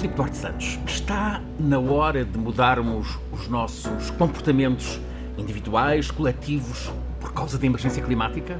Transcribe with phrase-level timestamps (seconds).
[0.00, 4.98] Filipe Duarte Santos, está na hora de mudarmos os nossos comportamentos
[5.36, 6.90] individuais, coletivos,
[7.20, 8.58] por causa da emergência climática?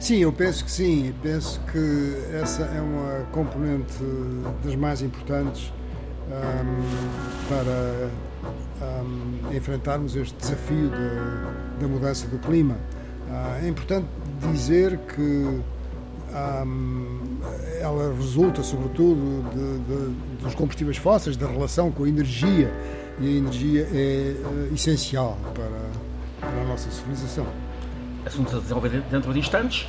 [0.00, 1.14] Sim, eu penso que sim.
[1.22, 4.02] Penso que essa é uma componente
[4.64, 5.72] das mais importantes
[6.26, 8.10] um, para
[9.04, 12.74] um, enfrentarmos este desafio de, da mudança do clima.
[12.74, 14.08] Uh, é importante
[14.50, 15.60] dizer que
[16.34, 17.17] um,
[17.80, 22.72] ela resulta, sobretudo, de, de, dos combustíveis fósseis, da relação com a energia,
[23.20, 27.46] e a energia é uh, essencial para, para a nossa civilização.
[28.24, 29.86] Assuntos a desenvolver dentro de instantes.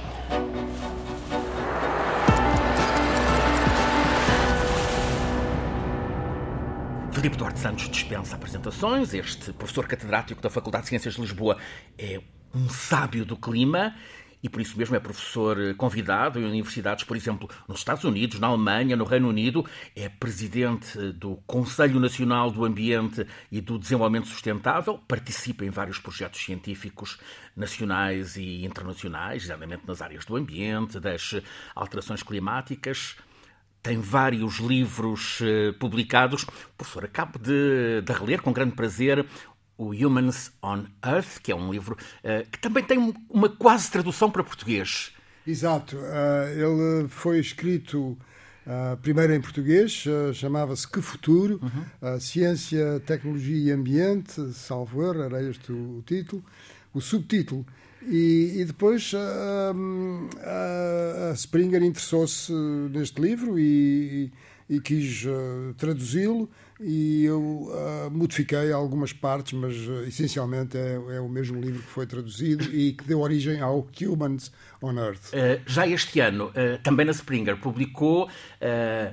[7.11, 9.13] Filipe Duarte Santos dispensa apresentações.
[9.13, 11.57] Este professor catedrático da Faculdade de Ciências de Lisboa
[11.97, 12.21] é
[12.55, 13.93] um sábio do clima
[14.41, 18.47] e por isso mesmo é professor convidado em universidades, por exemplo, nos Estados Unidos, na
[18.47, 19.65] Alemanha, no Reino Unido,
[19.95, 26.43] é presidente do Conselho Nacional do Ambiente e do Desenvolvimento Sustentável, participa em vários projetos
[26.43, 27.17] científicos
[27.55, 31.35] nacionais e internacionais, exatamente nas áreas do ambiente, das
[31.75, 33.15] alterações climáticas.
[33.81, 35.39] Tem vários livros
[35.79, 36.45] publicados.
[36.77, 39.25] Professor, acabo de, de reler com grande prazer
[39.79, 44.29] o Humans on Earth, que é um livro uh, que também tem uma quase tradução
[44.29, 45.13] para português.
[45.47, 45.95] Exato.
[45.95, 48.17] Uh, ele foi escrito
[48.67, 51.61] uh, primeiro em português, chamava-se Que Futuro?
[51.63, 52.19] Uhum.
[52.19, 56.43] Ciência, Tecnologia e Ambiente, salvo erro, era este o, o título.
[56.93, 57.65] O subtítulo.
[58.01, 59.73] E, e depois a
[61.35, 62.51] Springer interessou-se
[62.91, 64.31] neste livro e,
[64.69, 65.25] e quis
[65.77, 66.49] traduzi-lo
[66.79, 71.89] e eu uh, modifiquei algumas partes, mas uh, essencialmente é, é, o mesmo livro que
[71.89, 75.33] foi traduzido e que deu origem ao Humans on Earth.
[75.33, 76.51] Uh, já este ano,
[76.83, 78.29] também na Springer, publicou,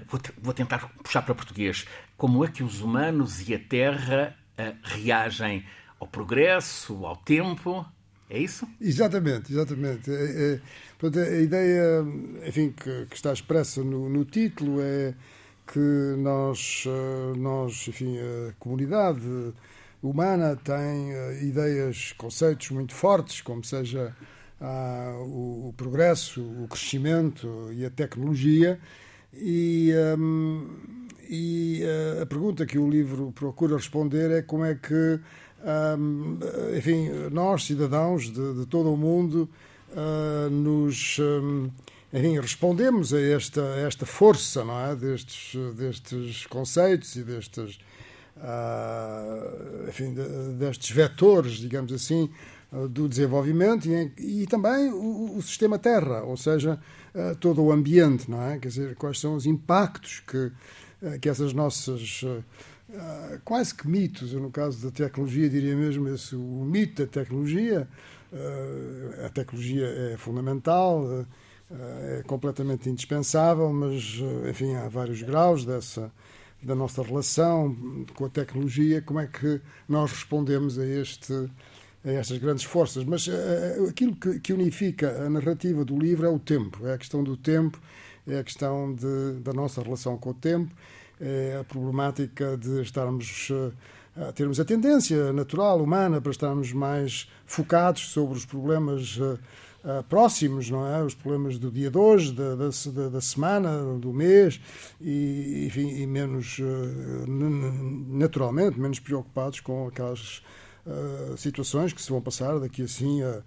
[0.08, 1.86] vou, vou, tentar puxar para português,
[2.16, 4.36] como é que os humanos e a Terra
[4.82, 5.64] reagem
[5.98, 7.84] ao progresso, ao tempo.
[8.28, 8.66] É isso?
[8.80, 10.10] Exatamente, exatamente.
[10.10, 10.60] É, é,
[10.98, 12.04] portanto, a ideia
[12.46, 15.14] enfim, que, que está expressa no, no título é
[15.66, 19.52] que nós, eh, nós, enfim, a comunidade
[20.02, 24.14] humana tem eh, ideias, conceitos muito fortes, como seja
[24.60, 28.78] ah, o, o, progresso, o crescimento e a tecnologia.
[29.34, 30.66] E, um,
[31.28, 35.20] e uh, a pergunta que o livro procura responder é como é que,
[35.98, 36.38] um,
[36.74, 39.48] enfim, nós, cidadãos de, de todo o mundo,
[39.90, 41.18] uh, nos.
[41.18, 41.70] Um,
[42.12, 44.94] enfim, respondemos a esta, esta força não é?
[44.94, 47.78] destes, destes conceitos e destes,
[48.36, 52.30] uh, enfim, de, destes vetores, digamos assim,
[52.72, 56.80] uh, do desenvolvimento e, e também o, o, sistema Terra, ou seja,
[57.14, 58.58] uh, todo o ambiente, não é?
[58.58, 60.52] Quer dizer, quais são os impactos que,
[61.20, 62.24] que essas nossas
[63.44, 67.88] quase que mitos, no caso da tecnologia diria mesmo esse, o mito da tecnologia,
[69.24, 71.26] a tecnologia é fundamental,
[71.70, 76.12] é completamente indispensável, mas, eh, enfim, há vários graus dessa
[76.62, 77.76] da nossa relação
[78.14, 81.32] com a tecnologia, como é que nós respondemos a, este,
[82.04, 83.04] a estas grandes forças.
[83.04, 86.98] Mas uh, aquilo que, que, unifica a narrativa do livro é o tempo, é a
[86.98, 87.80] questão do tempo,
[88.26, 90.74] é a questão de, da nossa relação com o tempo,
[91.20, 93.50] é a problemática de estarmos.
[94.16, 99.18] A termos a tendência natural, humana, para estarmos mais focados sobre os problemas
[99.86, 101.02] uh, próximos, não é?
[101.02, 104.60] Os problemas do dia de hoje, da, da, da semana, do mês,
[105.00, 107.26] e, enfim, e menos, uh,
[108.08, 110.42] naturalmente, menos preocupados com aquelas
[110.84, 113.42] uh, situações que se vão passar daqui assim a,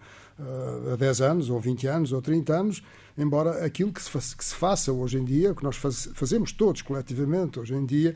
[0.94, 2.84] a 10 anos, ou 20 anos, ou 30 anos,
[3.18, 6.52] embora aquilo que se, faça, que se faça hoje em dia, que nós faz, fazemos
[6.52, 8.16] todos coletivamente hoje em dia,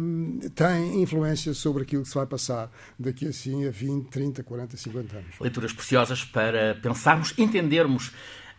[0.00, 4.76] um, tem influência sobre aquilo que se vai passar daqui assim a 20, 30, 40,
[4.76, 5.34] 50 anos.
[5.40, 8.12] Leituras preciosas para pensarmos, entendermos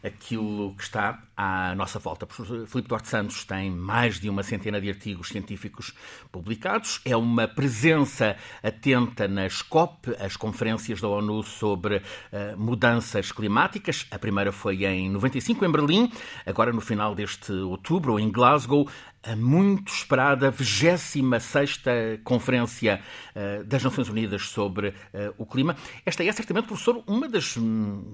[0.04, 2.25] aquilo que está à nossa volta.
[2.25, 5.94] O Filipe Duarte Santos tem mais de uma centena de artigos científicos
[6.31, 14.06] publicados, é uma presença atenta nas COP, as conferências da ONU sobre uh, mudanças climáticas.
[14.12, 16.12] A primeira foi em 95 em Berlim,
[16.45, 18.88] agora no final deste outubro em Glasgow,
[19.24, 21.81] a muito esperada 26
[22.24, 23.00] Conferência
[23.35, 25.75] uh, das Nações Unidas sobre uh, o Clima.
[26.06, 27.56] Esta é certamente, professor, uma das,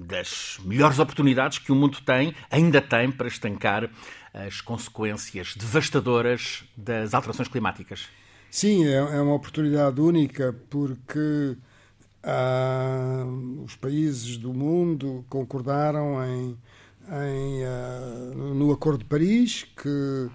[0.05, 3.89] das melhores oportunidades que o mundo tem, ainda tem, para estancar
[4.33, 8.07] as consequências devastadoras das alterações climáticas.
[8.49, 11.57] Sim, é, é uma oportunidade única porque
[12.23, 13.23] ah,
[13.63, 16.57] os países do mundo concordaram em,
[17.07, 20.29] em, ah, no Acordo de Paris que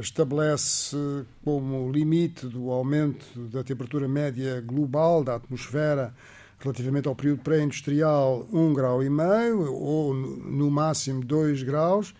[0.00, 0.96] estabelece
[1.42, 6.14] como limite do aumento da temperatura média global da atmosfera
[6.62, 12.14] relativamente ao período pré-industrial, um grau e meio, ou no máximo dois graus,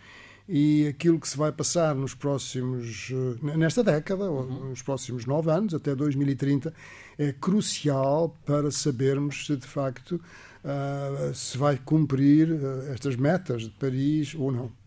[0.47, 4.69] e aquilo que se vai passar nos próximos, eh, nesta década, ou uhum.
[4.69, 6.73] nos próximos nove anos, até 2030,
[7.17, 10.19] é crucial para sabermos se de facto
[10.63, 14.82] uh, se vai cumprir uh, estas metas de Paris ou não.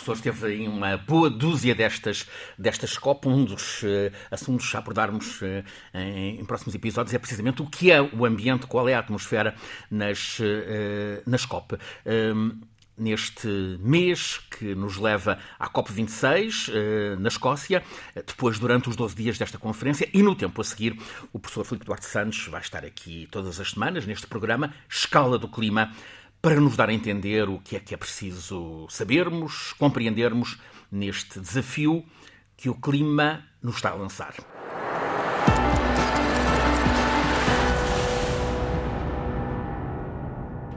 [0.00, 2.26] Professor esteve em uma boa dúzia destas,
[2.58, 3.28] destas COP.
[3.28, 5.62] Um dos uh, assuntos a abordarmos uh,
[5.92, 9.54] em, em, próximos episódios é precisamente o que é o ambiente, qual é a atmosfera
[9.90, 11.76] nas, uh, nas COP.
[12.06, 12.52] Ehm,
[12.96, 13.46] neste
[13.80, 16.70] mês que nos leva à COP26,
[17.18, 17.82] na Escócia,
[18.14, 21.00] depois, durante os 12 dias desta conferência, e no tempo a seguir,
[21.32, 25.48] o professor Filipe Duarte Santos vai estar aqui todas as semanas neste programa Escala do
[25.48, 25.94] Clima
[26.42, 30.58] para nos dar a entender o que é que é preciso sabermos, compreendermos
[30.90, 32.04] neste desafio
[32.56, 34.34] que o clima nos está a lançar.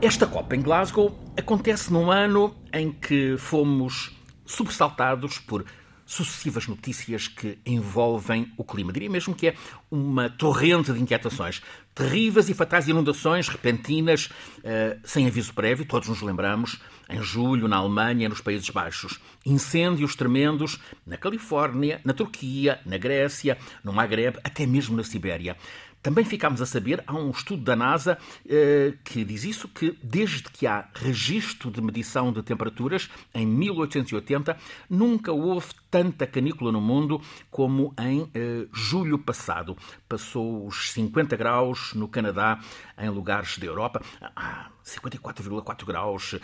[0.01, 4.12] Esta Copa em Glasgow acontece num ano em que fomos
[4.45, 5.65] sobressaltados por
[6.13, 8.94] sucessivas notícias que envolvem o clima.
[8.94, 9.56] Diria mesmo que é
[9.89, 11.62] uma torrente de inquietações.
[11.94, 17.77] Terríveis e fatais inundações repentinas, uh, sem aviso prévio, todos nos lembramos, em julho, na
[17.77, 19.19] Alemanha, nos Países Baixos.
[19.45, 25.57] Incêndios tremendos na Califórnia, na Turquia, na Grécia, no Maghreb, até mesmo na Sibéria.
[26.04, 30.44] Também ficámos a saber, há um estudo da NASA eh, que diz isso, que desde
[30.44, 34.57] que há registro de medição de temperaturas, em 1880,
[34.89, 39.77] nunca houve tanta canícula no mundo como em eh, julho passado.
[40.09, 42.59] Passou os 50 graus no Canadá,
[42.97, 44.01] em lugares da Europa.
[44.35, 46.39] Ah, 54,4 graus uh,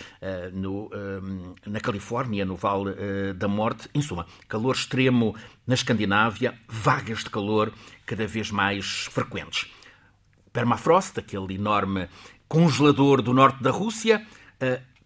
[0.53, 3.89] no, uh, na Califórnia, no Vale uh, da Morte.
[3.93, 5.35] Em suma, calor extremo
[5.65, 7.73] na Escandinávia, vagas de calor
[8.05, 9.69] cada vez mais frequentes.
[10.53, 12.07] Permafrost, aquele enorme
[12.47, 14.25] congelador do norte da Rússia,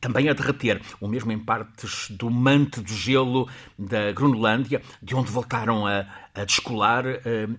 [0.03, 3.47] também a derreter, o mesmo em partes do manto de gelo
[3.79, 6.05] da Groenlândia, de onde voltaram a,
[6.35, 7.05] a descolar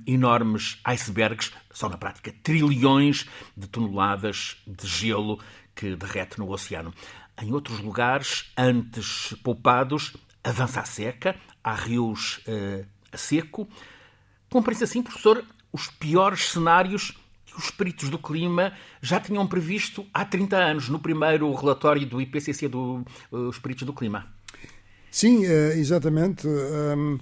[0.06, 3.26] enormes icebergs, são na prática trilhões
[3.56, 5.41] de toneladas de gelo
[5.75, 6.93] que derrete no oceano.
[7.41, 10.14] Em outros lugares, antes poupados,
[10.44, 13.67] avança a seca, há rios uh, a seco.
[14.50, 15.43] Cumprem-se assim, professor,
[15.73, 17.19] os piores cenários
[17.55, 22.21] que os peritos do clima já tinham previsto há 30 anos, no primeiro relatório do
[22.21, 24.27] IPCC dos uh, peritos do clima.
[25.11, 26.47] Sim, eh, exatamente.
[26.49, 27.19] Um,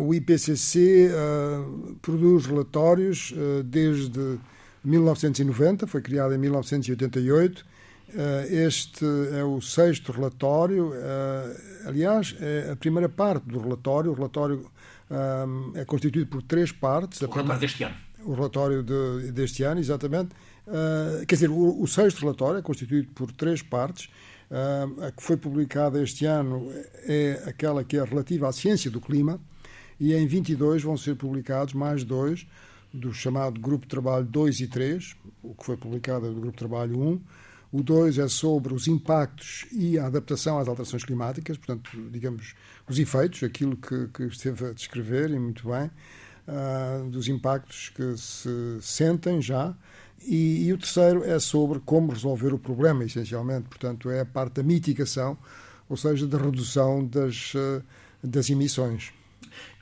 [0.00, 4.38] o IPCC uh, produz relatórios uh, desde
[4.84, 7.64] 1990, foi criado em 1988.
[8.14, 10.92] Eh, este é o sexto relatório.
[10.94, 11.56] Eh,
[11.86, 14.10] aliás, é a primeira parte do relatório.
[14.10, 14.70] O relatório
[15.10, 17.20] eh, é constituído por três partes.
[17.20, 17.96] O relatório deste ano.
[18.28, 20.34] O relatório de, deste ano, exatamente.
[21.26, 24.10] Quer dizer, o, o sexto relatório é constituído por três partes.
[24.50, 26.70] A que foi publicada este ano
[27.06, 29.40] é aquela que é relativa à ciência do clima,
[29.98, 32.46] e em 22 vão ser publicados mais dois
[32.92, 36.52] do chamado Grupo de Trabalho 2 e 3, o que foi publicado é do Grupo
[36.52, 37.20] de Trabalho 1.
[37.70, 42.54] O 2 é sobre os impactos e a adaptação às alterações climáticas, portanto, digamos,
[42.88, 45.90] os efeitos, aquilo que, que esteve a descrever, e muito bem,
[46.48, 49.74] uh, dos impactos que se sentem já.
[50.20, 53.68] E, e, o terceiro é sobre como resolver o problema, essencialmente.
[53.68, 55.38] Portanto, é a parte da mitigação,
[55.88, 57.82] ou seja, da redução das, uh,
[58.22, 59.12] das emissões.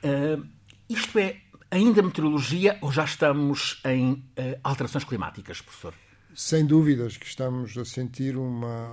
[0.03, 0.45] Uh,
[0.87, 1.37] isto é
[1.71, 4.23] ainda meteorologia ou já estamos em
[4.63, 5.93] alterações climáticas, professor?
[6.33, 8.87] Sem dúvidas que estamos a sentir uma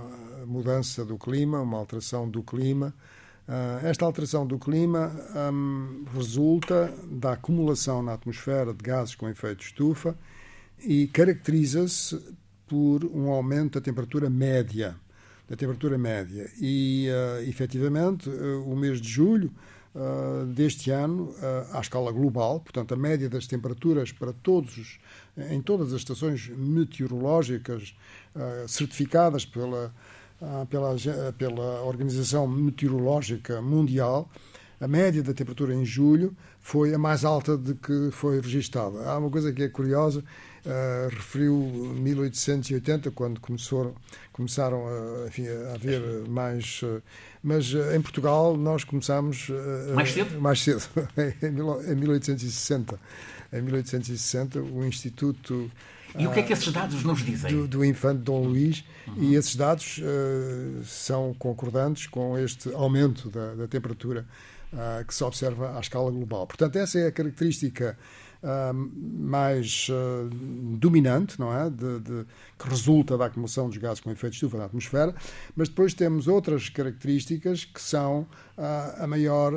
[0.45, 2.93] mudança do clima, uma alteração do clima.
[3.47, 5.11] Uh, esta alteração do clima
[5.53, 10.17] um, resulta da acumulação na atmosfera de gases com efeito estufa
[10.79, 12.19] e caracteriza-se
[12.67, 14.95] por um aumento da temperatura média.
[15.47, 16.49] Da temperatura média.
[16.59, 19.53] E, uh, efetivamente, uh, o mês de julho
[19.93, 24.99] uh, deste ano uh, à escala global, portanto, a média das temperaturas para todos,
[25.51, 27.95] em todas as estações meteorológicas
[28.67, 29.93] certificadas pela,
[30.69, 30.95] pela,
[31.37, 34.29] pela Organização Meteorológica Mundial,
[34.79, 39.09] a média da temperatura em julho foi a mais alta de que foi registada.
[39.09, 43.95] Há uma coisa que é curiosa, uh, referiu 1880, quando começou,
[44.33, 46.81] começaram a, enfim, a haver mais.
[46.81, 47.01] Uh,
[47.41, 49.49] mas uh, em Portugal nós começámos.
[49.93, 50.41] mais cedo?
[50.41, 50.83] Mais cedo,
[51.87, 52.99] em 1860.
[53.53, 55.71] Em 1860, o Instituto
[56.17, 57.51] E o que é que esses dados nos dizem?
[57.51, 59.23] Do, do infante Dom Luís, uhum.
[59.23, 64.25] e esses dados uh, são concordantes com este aumento da, da temperatura
[64.71, 66.47] uh, que se observa à escala global.
[66.47, 67.97] Portanto, essa é a característica
[68.41, 69.87] uh, mais
[70.77, 71.69] dominante, não é?
[71.69, 72.25] De, de,
[72.57, 75.13] que resulta da acumulação dos gases com efeito de estufa na atmosfera,
[75.55, 78.25] mas depois temos outras características que são
[78.97, 79.51] a maior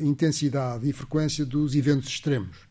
[0.00, 2.67] intensidade e frequência dos eventos extremos.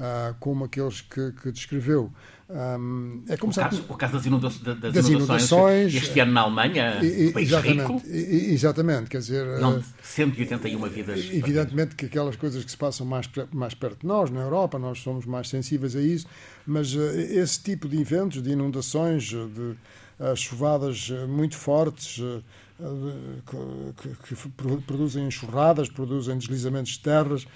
[0.00, 2.10] Uh, como aqueles que, que descreveu.
[2.48, 6.40] Um, é como o, caso, o caso das, inunda das, das inundações, este ano na
[6.40, 8.02] Alemanha, e, país exatamente, rico.
[8.08, 9.60] Exatamente, quer dizer...
[9.60, 11.28] Não, 181 vidas.
[11.30, 15.00] Evidentemente que aquelas coisas que se passam mais, mais perto de nós, na Europa, nós
[15.00, 16.26] somos mais sensíveis a isso,
[16.66, 22.42] mas uh, esse tipo de eventos, de inundações, de uh, chuvadas muito fortes, uh,
[23.96, 24.48] que, que, que,
[24.86, 27.46] produzem enxurradas, produzem deslizamentos de terras,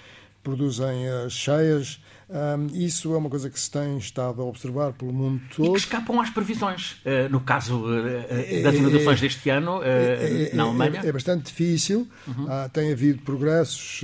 [0.45, 5.41] produzem cheias um, isso é uma coisa que se tem estado a observar pelo mundo
[5.55, 5.67] todo.
[5.67, 6.93] E que escapam às previsões.
[7.05, 11.01] Uh, no caso uh, das inundações é, deste ano, é, é, na Alemanha.
[11.03, 12.07] É, bastante difícil.
[12.27, 12.45] Uhum.
[12.45, 14.03] Uh, tem havido progressos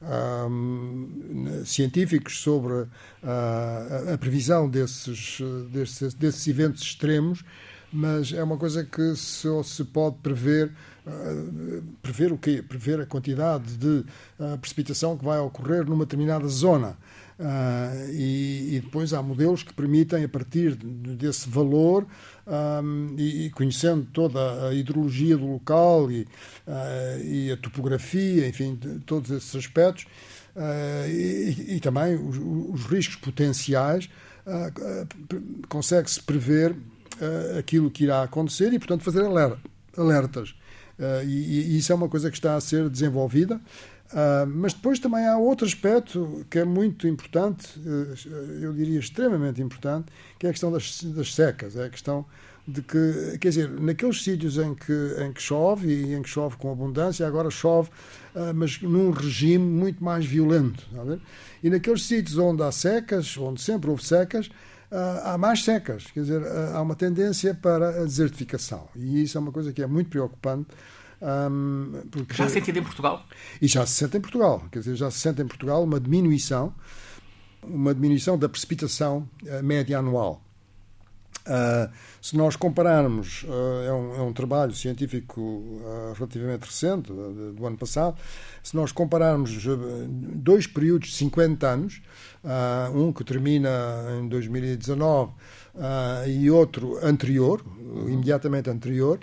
[0.00, 2.86] um, científicos sobre
[3.24, 5.40] a previsão desses,
[5.72, 7.44] desses, desses eventos extremos,
[7.92, 10.70] mas é uma coisa que só se pode prever
[12.02, 12.62] prever o quê?
[12.62, 14.04] Prever a quantidade de
[14.60, 16.96] precipitação que vai ocorrer numa determinada zona.
[17.38, 22.04] Uh, e, e, depois há modelos que permitem, a partir desse valor
[22.44, 28.74] um, e, e, conhecendo toda a hidrologia do local e, uh, e a topografia, enfim,
[29.06, 30.04] todos esses aspectos,
[30.56, 34.10] uh, e, e, também os, os riscos potenciais,
[35.68, 36.74] consegue-se prever
[37.58, 39.22] aquilo que irá acontecer e, portanto, fazer
[39.94, 40.54] alertas.
[41.26, 43.60] E, isso é uma coisa que está a ser desenvolvida.
[44.08, 49.60] Uh, mas depois também há outro aspecto que é muito importante, eh, eu diria extremamente
[49.60, 50.06] importante,
[50.38, 51.76] que é a questão das, das secas.
[51.76, 52.24] É a questão
[52.66, 56.56] de que, quer dizer, naqueles sítios em que, em que chove e em que chove
[56.56, 57.90] com abundância, agora chove,
[58.34, 60.86] uh, mas num regime muito mais violento.
[61.62, 64.50] E naqueles sítios onde há secas, onde sempre houve secas,
[65.24, 66.06] há mais secas.
[66.06, 66.42] Quer dizer,
[66.74, 68.88] há uma tendência para a desertificação.
[68.96, 70.68] E isso é uma coisa que é muito preocupante
[71.20, 72.34] um, porque...
[72.34, 73.24] Já se sente em Portugal?
[73.60, 74.64] E já se sente em Portugal.
[74.70, 76.72] Quer dizer, já se sente em Portugal uma diminuição,
[77.62, 80.42] uma diminuição da precipitação uh, média anual.
[81.48, 81.90] Uh,
[82.20, 87.78] se nós compararmos, uh, é, um, é, um, trabalho científico uh, relativamente recente, do ano
[87.78, 88.18] passado,
[88.62, 89.64] se nós compararmos
[90.34, 92.02] dois períodos de 50 anos,
[92.94, 93.70] um que termina
[94.20, 95.32] em 2019
[96.26, 97.64] e outro anterior,
[98.06, 99.18] imediatamente anterior,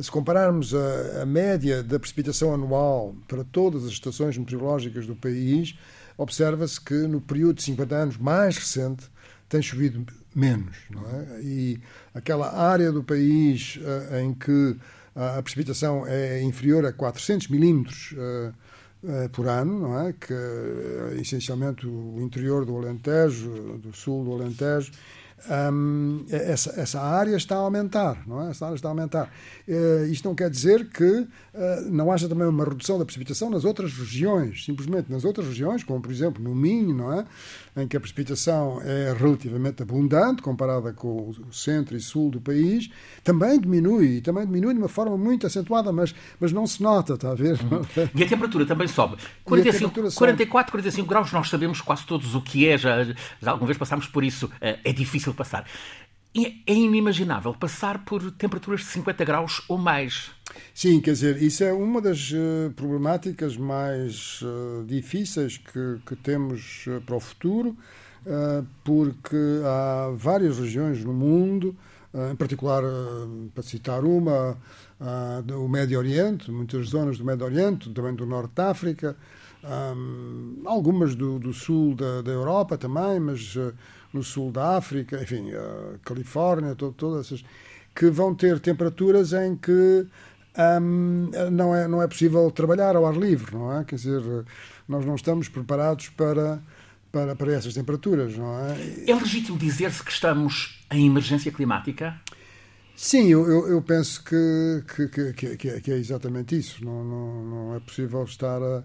[0.00, 5.76] se compararmos a, a, média da precipitação anual para todas as estações meteorológicas do país,
[6.16, 9.10] observa-se que no período de 50 anos mais recente
[9.48, 10.04] tem chovido
[10.36, 10.76] menos.
[10.90, 11.40] Não é?
[11.42, 11.80] E
[12.14, 14.76] aquela área do país uh, em que
[15.14, 18.52] a precipitação é inferior a 400 milímetros uh,
[19.02, 20.12] uh, por ano, não é?
[20.12, 24.92] que é essencialmente o interior do Alentejo, do sul do Alentejo,
[25.48, 28.50] um, essa, essa área está a aumentar, não é?
[28.50, 29.30] Essa área está a aumentar.
[29.68, 31.28] Uh, isto não quer dizer que uh,
[31.90, 36.00] não haja também uma redução da precipitação nas outras regiões, simplesmente nas outras regiões, como
[36.00, 37.24] por exemplo no Minho, não é?
[37.76, 42.90] Em que a precipitação é relativamente abundante comparada com o centro e sul do país,
[43.22, 47.14] também diminui, e também diminui de uma forma muito acentuada, mas, mas não se nota,
[47.14, 47.60] está a ver?
[47.62, 47.82] Uhum.
[48.14, 49.16] E a temperatura também sobe.
[49.44, 53.76] 45, 44, 45 graus, nós sabemos quase todos o que é, já, já alguma vez
[53.76, 54.50] passámos por isso, uh,
[54.82, 55.66] é difícil passar.
[56.66, 60.30] É inimaginável passar por temperaturas de 50 graus ou mais.
[60.74, 66.84] Sim, quer dizer, isso é uma das uh, problemáticas mais uh, difíceis que, que temos
[66.86, 67.76] uh, para o futuro,
[68.82, 71.76] porque há várias regiões no mundo,
[72.32, 72.82] em particular,
[73.54, 74.58] para citar uma,
[75.56, 79.16] o Médio Oriente, muitas zonas do Médio Oriente, também do Norte da África,
[79.62, 83.56] um, algumas do, do sul da, da, Europa também, mas
[84.16, 87.44] no sul da África, enfim, a Califórnia, todo, todas essas,
[87.94, 90.06] que vão ter temperaturas em que
[90.58, 93.84] um, não, é, não é possível trabalhar ao ar livre, não é?
[93.84, 94.22] Quer dizer,
[94.88, 96.62] nós não estamos preparados para,
[97.12, 99.10] para, para essas temperaturas, não é?
[99.10, 102.18] É legítimo dizer-se que estamos em emergência climática?
[102.94, 106.82] Sim, eu, eu, eu penso que, que, que, que, é, que é exatamente isso.
[106.82, 108.82] Não, não, não é possível estar a,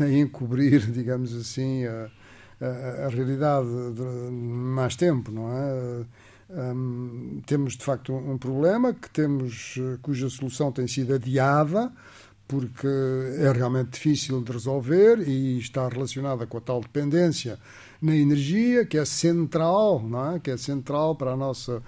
[0.00, 2.10] a encobrir, digamos assim, a,
[2.60, 6.04] a, realidade de mais tempo, não é?
[6.50, 11.92] Um, temos de facto um, problema que temos, cuja solução tem sido adiada
[12.48, 12.88] porque
[13.40, 17.58] é realmente difícil de resolver e está relacionada com a tal dependência
[18.00, 20.40] na energia, que é central, não é?
[20.40, 21.82] que é central para, a nossa,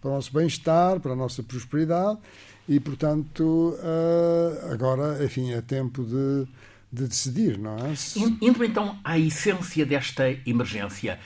[0.00, 2.18] para o nosso bem-estar, para a nossa prosperidade,
[2.66, 6.48] e, portanto, uh, agora, enfim, é tempo de,
[6.96, 7.94] de decidir, não é?
[8.40, 11.18] Indo então à essência desta emergência,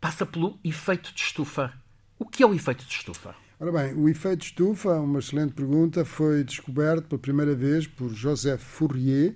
[0.00, 1.72] passa pelo efeito de estufa.
[2.18, 3.34] O que é o efeito de estufa?
[3.60, 8.12] Ora bem, o efeito de estufa, uma excelente pergunta, foi descoberto pela primeira vez por
[8.12, 9.34] Joseph Fourier,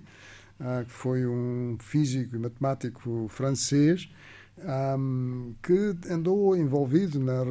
[0.61, 4.11] uh, que foi um físico e matemático francês,
[4.99, 7.45] um, que andou envolvido na,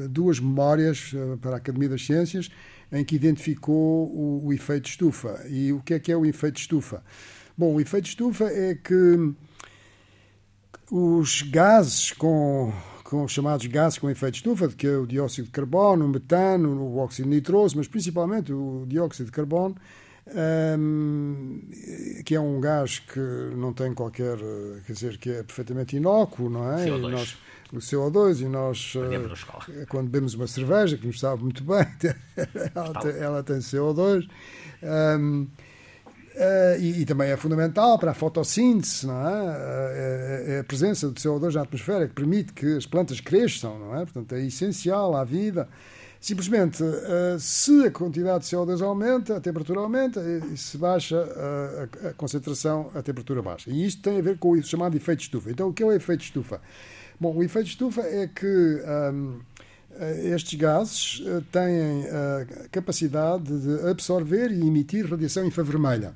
[0.09, 2.51] duas memórias para a Academia das Ciências
[2.93, 5.45] em que identificou o, o efeito estufa.
[5.49, 7.03] E o que é que é o efeito estufa?
[7.57, 9.33] Bom, o efeito estufa é que
[10.91, 12.73] os gases com,
[13.13, 16.97] com chamados gases com efeito estufa, que é o dióxido de carbono, o metano, o
[16.97, 19.77] óxido nitroso, mas principalmente o dióxido de carbono,
[20.79, 21.61] um,
[22.25, 23.21] que é um gás que
[23.55, 24.39] não tem qualquer,
[24.87, 26.87] quer dizer, que é perfeitamente inócuo, não é?
[26.87, 27.11] CO2.
[27.11, 27.39] Nós,
[27.71, 31.87] o CO2 e nós, uh, quando bebemos uma cerveja, que nos sabe muito bem,
[32.75, 34.27] ela, tem, ela tem CO2.
[34.83, 35.49] Um,
[36.35, 39.43] Uh, e, e, também é fundamental para a fotossíntese, não é?
[39.43, 40.59] Uh, é?
[40.61, 44.05] a presença do CO2 na atmosfera que permite que as plantas cresçam, não é?
[44.05, 45.69] Portanto, é essencial à vida.
[46.19, 51.19] Simplesmente, uh, se a quantidade de CO2 aumenta, a temperatura aumenta, e, e se baixa
[51.19, 53.71] a, a, concentração, a temperatura baixa.
[53.71, 55.51] E isto tem a ver com o chamado efeito estufa.
[55.51, 56.63] Então, o que é o efeito estufa?
[57.21, 58.83] Bom, o efeito estufa é que.
[59.13, 59.41] Um,
[60.25, 61.23] estes gases
[61.53, 66.15] têm a capacidade de absorver e emitir radiação infravermelha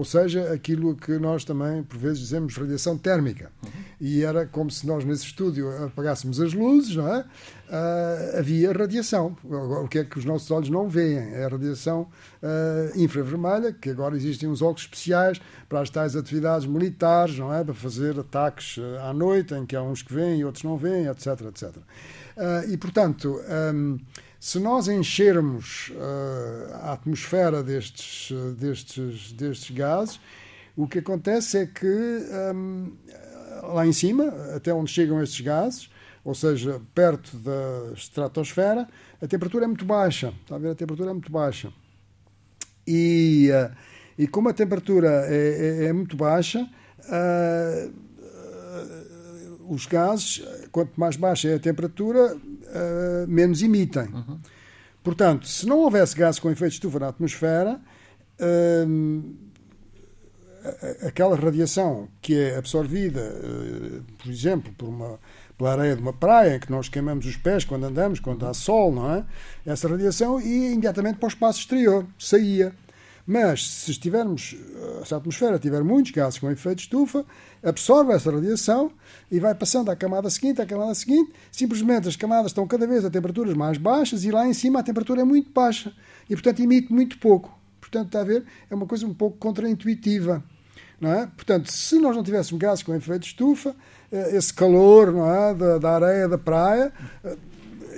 [0.00, 3.52] ou seja, aquilo que nós também, por vezes, dizemos radiação térmica.
[3.62, 3.70] Uhum.
[4.00, 7.20] E era como se nós, nesse estúdio, apagássemos as luzes, não é?
[7.20, 9.36] Uh, havia radiação.
[9.44, 11.18] O que é que os nossos olhos não veem?
[11.34, 12.08] É a radiação
[12.42, 17.62] uh, infravermelha, que agora existem uns óculos especiais para as tais atividades militares, não é?
[17.62, 20.78] Para fazer ataques ah, à noite, em que há uns que veem e outros não
[20.78, 21.76] veem, etc, etc.
[21.76, 23.38] Uh, e, portanto...
[23.74, 23.98] Um,
[24.40, 30.18] se nós enchermos uh, a atmosfera destes, destes, destes gases,
[30.74, 31.86] o que acontece é que
[32.54, 32.90] um,
[33.74, 35.90] lá em cima, até onde chegam estes gases,
[36.24, 38.88] ou seja, perto da estratosfera,
[39.20, 40.32] a temperatura é muito baixa.
[40.40, 40.70] Está a ver?
[40.70, 41.70] A temperatura é muito baixa.
[42.86, 43.76] E, uh,
[44.16, 46.66] e como a temperatura é, é, é muito baixa,
[46.98, 47.92] uh,
[49.68, 52.36] os gases, quanto mais baixa é a temperatura,
[52.70, 54.06] uh, menos emitem.
[54.06, 54.38] Uhum.
[55.02, 57.80] Portanto, se não houvesse gases com efeito estufa na atmosfera,
[58.40, 59.36] uh,
[61.06, 65.18] aquela radiação que é absorvida, uh, por exemplo, por uma,
[65.56, 68.54] pela areia de uma praia, em que nós queimamos os pés quando andamos, quando há
[68.54, 69.24] sol, não é?
[69.64, 72.72] Essa radiação ia imediatamente para o espaço exterior, saía.
[73.32, 74.56] Mas se estivermos,
[75.04, 77.24] se a atmosfera tiver muitos gases com efeito de estufa,
[77.62, 78.90] absorve essa radiação
[79.30, 81.32] e vai passando à camada seguinte, à camada seguinte.
[81.52, 84.82] Simplesmente as camadas estão cada vez a temperaturas mais baixas e lá em cima a
[84.82, 85.92] temperatura é muito baixa
[86.28, 87.56] e, portanto, emite muito pouco.
[87.80, 88.44] Portanto, está a ver?
[88.68, 90.42] É uma coisa um pouco contraintuitiva.
[91.00, 91.28] Não é?
[91.28, 93.76] Portanto, se nós não tivéssemos gases com efeito de estufa,
[94.10, 95.54] eh, esse calor não é?
[95.54, 97.36] da, da areia da praia eh,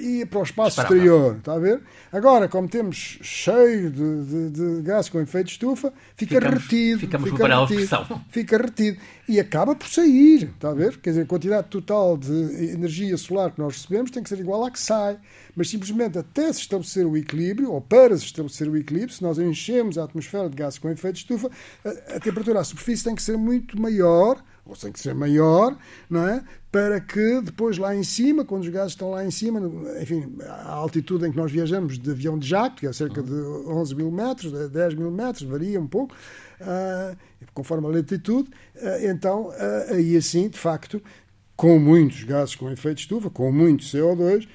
[0.02, 1.80] ia para o espaço exterior, está a ver?
[2.10, 7.00] Agora, como temos cheio de, de, de gás com efeito de estufa, fica ficamos, retido.
[7.00, 8.98] Ficamos fica retido, Fica retido.
[9.28, 10.98] E acaba por sair, está a ver?
[10.98, 12.32] Quer dizer, a quantidade total de
[12.72, 15.18] energia solar que nós recebemos tem que ser igual à que sai.
[15.54, 19.38] Mas simplesmente até se estabelecer o equilíbrio, ou para se estabelecer o equilíbrio, se nós
[19.38, 21.50] enchemos a atmosfera de gás com efeito de estufa,
[21.84, 25.76] a, a temperatura à superfície tem que ser muito maior ou tem que ser maior,
[26.08, 26.42] não é?
[26.70, 29.60] Para que depois lá em cima, quando os gases estão lá em cima,
[30.00, 33.32] enfim, a altitude em que nós viajamos de avião de jato, que é cerca de
[33.32, 36.14] 11 mil metros, 10 mil metros, varia um pouco,
[36.60, 37.16] uh,
[37.52, 41.02] conforme a latitude, uh, então uh, aí assim, de facto,
[41.56, 44.48] com muitos gases com efeito de estufa, com muito CO2,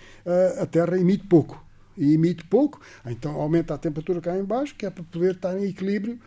[0.59, 1.63] a Terra emite pouco.
[1.95, 5.57] E emite pouco, então aumenta a temperatura cá em baixo, que é para poder estar
[5.57, 6.19] em equilíbrio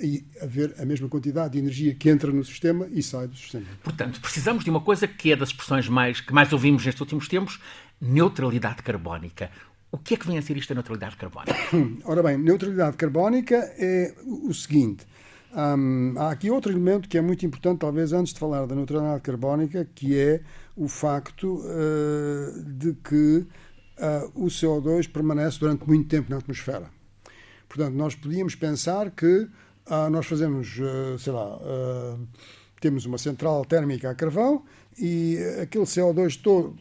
[0.00, 3.66] e haver a mesma quantidade de energia que entra no sistema e sai do sistema.
[3.82, 7.28] Portanto, precisamos de uma coisa que é das expressões mais, que mais ouvimos nestes últimos
[7.28, 7.60] tempos,
[8.00, 9.50] neutralidade carbónica.
[9.90, 11.56] O que é que vem a ser isto a neutralidade carbónica?
[12.04, 15.06] Ora bem, neutralidade carbónica é o seguinte.
[15.54, 19.22] Hum, há aqui outro elemento que é muito importante, talvez antes de falar da neutralidade
[19.22, 20.42] carbónica, que é
[20.76, 23.46] o facto uh, de que
[24.34, 26.88] o CO2 permanece durante muito tempo na atmosfera.
[27.68, 29.48] Portanto, nós podíamos pensar que
[30.10, 30.76] nós fazemos,
[31.18, 31.58] sei lá,
[32.80, 34.64] temos uma central térmica a carvão
[34.98, 36.76] e aquele CO2 todo,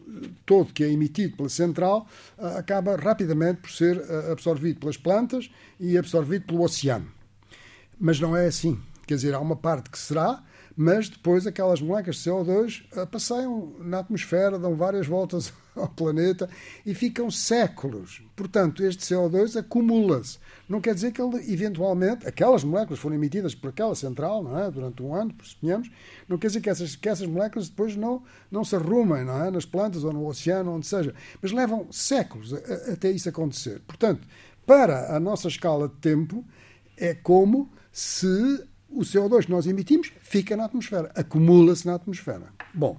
[0.46, 6.46] todo que é emitido pela central acaba rapidamente por ser absorvido pelas plantas e absorvido
[6.46, 7.08] pelo oceano.
[8.00, 8.80] Mas não é assim.
[9.06, 10.43] Quer dizer, há uma parte que será,
[10.80, 16.48] mas depois aquelas moléculas de CO2 passeiam na atmosfera, dão várias voltas ao planeta
[16.86, 18.22] e ficam séculos.
[18.36, 20.38] Portanto, este CO2 acumula-se.
[20.70, 24.70] Não quer dizer que ele, eventualmente, aquelas moléculas foram emitidas por aquela central não é?
[24.70, 25.90] durante um ano, suponhamos,
[26.30, 29.50] não quer dizer que essas, que essas moléculas depois não, não se arrumem não é?
[29.50, 31.16] nas plantas ou no oceano, onde seja.
[31.42, 33.82] Mas levam séculos a, a, até isso acontecer.
[33.88, 34.28] Portanto,
[34.63, 36.46] para a nossa escala de tempo,
[36.96, 42.54] é como se o CO2 que nós emitimos fica na atmosfera, acumula-se na atmosfera.
[42.73, 42.97] Bom,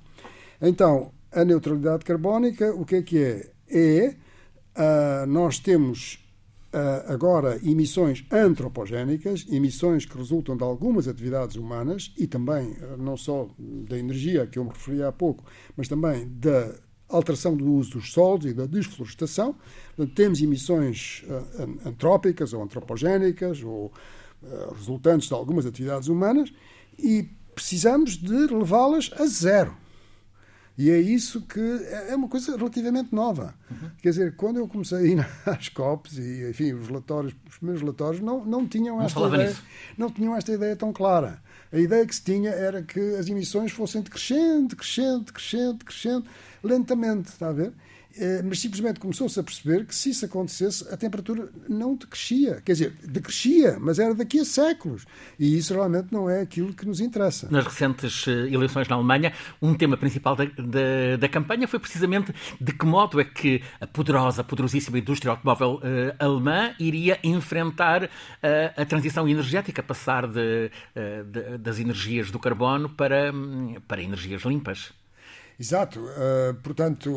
[0.61, 3.51] então, a neutralidade carbónica, o que é que é?
[3.71, 4.17] É,
[4.79, 6.25] uh, nós temos
[6.73, 13.17] uh, agora emissões antropogénicas, emissões que resultam de algumas atividades humanas e também, uh, não
[13.17, 15.45] só da energia que eu me referi há pouco,
[15.77, 16.75] mas também da
[17.09, 19.55] alteração do uso dos solos e da desflorestação.
[19.97, 21.25] Portanto, temos emissões
[21.87, 23.91] antrópicas ou antropogénicas ou
[24.77, 26.53] resultantes de algumas atividades humanas
[26.99, 29.77] e precisamos de levá-las a zero.
[30.79, 33.53] E é isso que é, é uma coisa relativamente nova.
[33.69, 33.91] Uhum.
[34.01, 37.83] Quer dizer, quando eu comecei a ir às COPs e, enfim, os relatórios, os primeiros
[37.83, 39.57] relatórios não, não tinham esta ideia,
[39.97, 41.43] não tinham esta ideia tão clara.
[41.73, 46.29] A ideia que se tinha era que as emissões fossem decrescente, crescente, crescente, crescente,
[46.63, 47.73] lentamente, está a ver?
[48.19, 52.61] Eh, mas simplesmente começou-se a perceber que se isso acontecesse, a temperatura não decrescia.
[52.65, 55.07] Quer dizer, decrescia, mas era daqui a séculos.
[55.39, 57.49] E isso realmente não é aquilo que nos interessa.
[57.49, 62.35] Nas recentes eh, eleições na Alemanha, um tema principal da, da, da campanha foi precisamente
[62.61, 65.81] de que modo é que a poderosa, poderosíssima indústria automóvel uh,
[66.19, 68.09] alemã iria enfrentar uh,
[68.77, 74.43] a transição energética, passar de, uh, de, das energias do carbono para, hum, para energias
[74.43, 74.93] limpas.
[75.61, 76.01] Exato.
[76.63, 77.11] portanto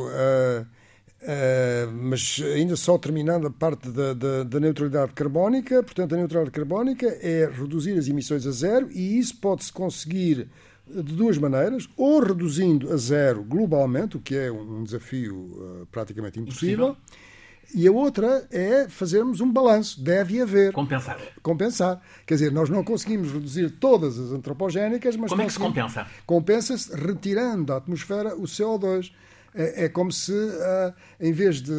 [1.21, 6.51] Uh, mas ainda só terminando a parte da, da, da, neutralidade carbónica, portanto, a neutralidade
[6.51, 10.49] carbónica é reduzir as emissões a zero e isso pode-se conseguir
[10.87, 16.39] de duas maneiras, ou reduzindo a zero globalmente, o que é um desafio uh, praticamente
[16.39, 17.31] impossível, impossível,
[17.73, 20.03] e a outra é fazermos um balanço.
[20.03, 20.73] Deve haver.
[20.73, 21.17] Compensar.
[21.41, 22.01] Compensar.
[22.25, 25.29] Quer dizer, nós não conseguimos reduzir todas as antropogénicas, mas.
[25.29, 26.07] Como é que se compensa?
[26.25, 29.11] Compensa-se retirando da atmosfera o CO2.
[29.53, 31.73] É, é como se, uh, em vez de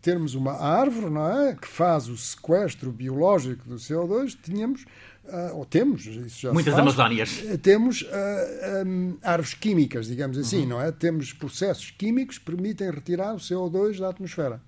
[0.00, 4.84] termos uma árvore não é, que faz o sequestro biológico do CO2, tínhamos,
[5.24, 7.42] uh, ou temos, isso já Muitas Amazónias.
[7.46, 10.68] Eh, temos uh, um, árvores químicas, digamos assim, uhum.
[10.68, 10.92] não é?
[10.92, 14.60] Temos processos químicos que permitem retirar o CO2 da atmosfera.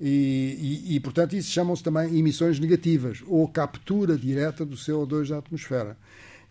[0.00, 5.38] E, e, e portanto, isso chamam-se também emissões negativas, ou captura direta do CO2 da
[5.38, 5.96] atmosfera.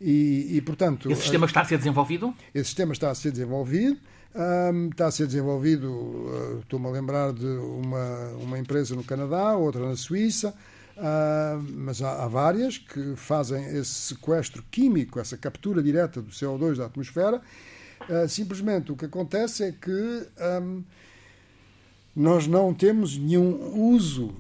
[0.01, 1.09] E, e portanto...
[1.09, 2.33] Esse sistema está a ser desenvolvido?
[2.53, 3.97] Esse sistema está a ser desenvolvido.
[4.37, 9.55] Um, está a ser desenvolvido, uh, estou-me a lembrar de uma, uma empresa no Canadá,
[9.55, 10.53] outra na Suíça,
[10.95, 16.75] uh, mas há, há, várias que fazem esse sequestro químico, essa captura direta do CO2
[16.75, 17.41] da atmosfera.
[18.07, 20.27] Uh, simplesmente o que acontece é que
[20.61, 20.83] um,
[22.17, 24.33] nós não temos nenhum uso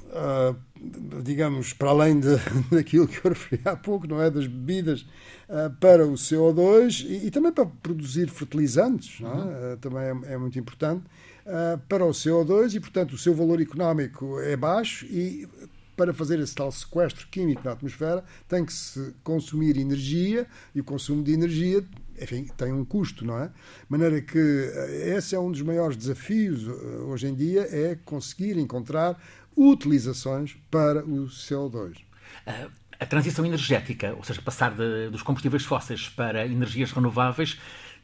[1.23, 2.35] digamos, para além de,
[2.71, 4.29] daquilo que eu referi há pouco, não é?
[4.29, 9.73] Das bebidas uh, para o CO2 e, e, também para produzir fertilizantes, é?
[9.73, 11.03] Uh, também é, é, muito importante,
[11.45, 15.47] uh, para o CO2 e, portanto, o seu valor económico é baixo e
[15.95, 20.83] para fazer esse tal sequestro químico na atmosfera tem que se consumir energia e o
[20.83, 21.83] consumo de energia
[22.21, 23.47] enfim, tem um custo, não é?
[23.47, 23.53] De
[23.89, 26.67] maneira que esse é um dos maiores desafios
[27.07, 29.19] hoje em dia, é conseguir encontrar
[29.55, 31.97] utilizações para o CO2.
[32.99, 37.59] A transição energética, ou seja, passar de, dos combustíveis fósseis para energias renováveis,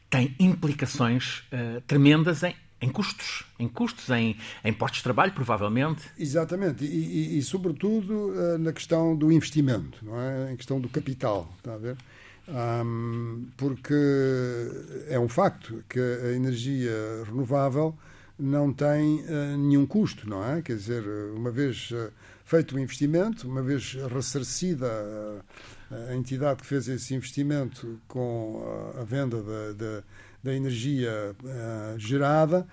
[0.08, 6.02] tem implicações uh, tremendas em, em custos, em custos, em, em postos de trabalho, provavelmente.
[6.16, 10.52] Exatamente, e, e, e sobretudo uh, na questão do investimento, não é?
[10.52, 11.96] em questão do capital, está a ver?
[12.46, 13.94] Um, porque
[15.08, 16.92] é um facto que a energia
[17.24, 17.96] renovável
[18.38, 20.60] não tem uh, nenhum custo, não é?
[20.60, 21.04] Quer dizer,
[21.34, 22.12] uma vez uh,
[22.44, 29.04] feito o investimento, uma vez ressarcida uh, a entidade que fez esse investimento com a
[29.04, 30.02] venda da, da,
[30.42, 31.36] da energia
[31.96, 32.66] gerada.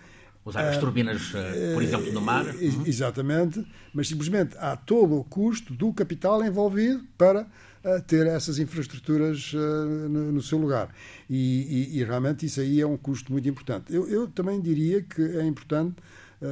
[0.44, 1.34] Usar as turbinas,
[1.74, 2.46] por exemplo, no mar.
[2.86, 7.46] Exatamente, mas simplesmente há todo o custo do capital envolvido para
[8.08, 10.90] ter essas infraestruturas no, no, seu lugar.
[11.30, 13.94] E, e, e, realmente isso aí é um custo muito importante.
[13.94, 15.96] Eu, eu também diria que é importante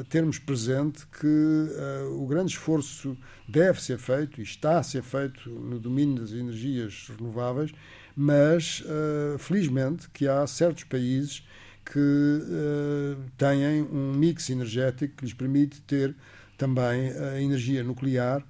[0.09, 5.49] termos presente que uh, o grande esforço deve ser feito e está a ser feito
[5.49, 7.71] no domínio das energias renováveis,
[8.15, 11.43] mas uh, felizmente que há certos países
[11.91, 16.15] que uh, têm um mix energético que lhes permite ter
[16.57, 18.43] também a energia nuclear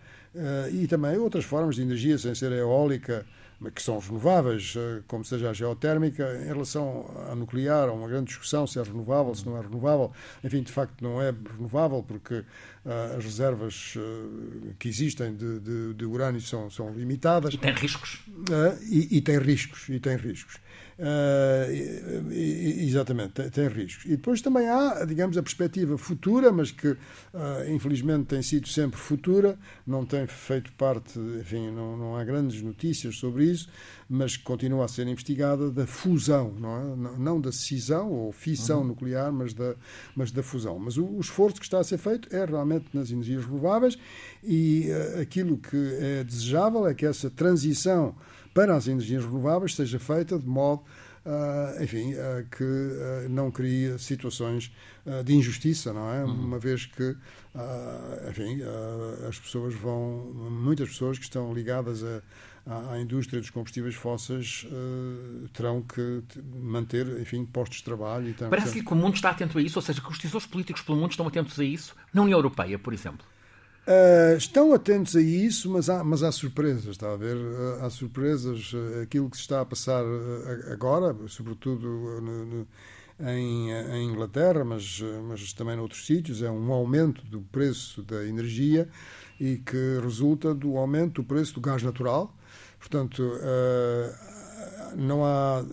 [0.72, 3.26] e também outras formas de energia, sem ser eólica,
[3.74, 8.28] que são renováveis, eh, como seja a geotérmica, em relação à nuclear, há uma grande
[8.28, 10.14] discussão se é renovável, se não é renovável.
[10.42, 15.94] Enfim, de facto, não é renovável porque uh, as reservas uh, que existem de, de,
[15.94, 17.54] de, urânio são, são limitadas.
[17.54, 18.22] E tem riscos.
[18.30, 20.58] Uh, e, e, tem riscos, e tem riscos.
[21.02, 24.04] Uh, exatamente, tem, tem, riscos.
[24.04, 26.98] E depois também há, digamos, a perspectiva futura, mas que uh,
[27.70, 29.58] infelizmente tem sido sempre futura,
[29.88, 33.70] não tem feito parte, enfim, não, não há grandes notícias sobre isso,
[34.10, 37.18] mas continua a ser investigada da fusão, não, é?
[37.18, 38.88] não da cisão ou fissão uhum.
[38.88, 39.76] nuclear, mas da,
[40.14, 40.78] mas da fusão.
[40.80, 43.98] Mas o, o, esforço que está a ser feito é realmente nas energias renováveis
[44.44, 48.14] e uh, aquilo que é desejável é que essa transição
[48.60, 50.84] para as energias renováveis seja feita de modo
[51.20, 54.72] Uh, enfim, uh, que uh, não crie situações
[55.26, 56.24] de injustiça, não é?
[56.24, 56.46] Uhum.
[56.46, 57.16] Uma vez que,
[58.30, 58.62] enfim,
[59.28, 64.66] as pessoas vão, muitas pessoas que estão ligadas a, à indústria dos combustíveis fósseis
[65.52, 66.24] terão que
[66.62, 68.34] manter, enfim, postos de trabalho.
[68.50, 70.98] Parece-lhe que o mundo está atento a isso, ou seja, que os decisores políticos pelo
[70.98, 73.26] mundo estão atentos a isso, na União Europeia, por exemplo.
[73.90, 77.36] Uh, estão atentos a isso, mas há, mas há surpresas, está a ver?
[77.36, 78.72] Uh, há surpresas.
[78.72, 80.06] Uh, aquilo que se está a passar
[80.72, 81.88] agora, sobretudo
[82.22, 82.68] no, no,
[83.20, 88.88] em, em, Inglaterra, mas, mas também noutros sítios, é um aumento do preço da energia
[89.40, 92.32] e que resulta do aumento do preço do gás natural.
[92.78, 93.24] Portanto,
[94.96, 95.64] não há.